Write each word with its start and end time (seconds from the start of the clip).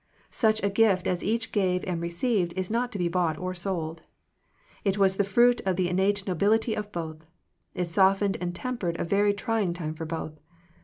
Such 0.31 0.63
a 0.63 0.69
gift 0.71 1.05
as 1.05 1.23
each 1.23 1.51
gave 1.51 1.83
and 1.85 2.01
received 2.01 2.53
is 2.53 2.71
not 2.71 2.91
to 2.91 2.97
be 2.97 3.07
bought 3.07 3.37
or 3.37 3.53
sold. 3.53 4.01
It 4.83 4.97
was 4.97 5.17
the 5.17 5.23
fruit 5.23 5.61
of 5.63 5.75
the 5.75 5.89
innate 5.89 6.25
nobility 6.25 6.73
of 6.73 6.91
both: 6.91 7.23
it 7.75 7.91
softened 7.91 8.35
and 8.41 8.55
tempered 8.55 8.99
a 8.99 9.03
very 9.03 9.31
trying 9.31 9.73
time 9.73 9.93
for 9.93 10.05
both. 10.05 10.39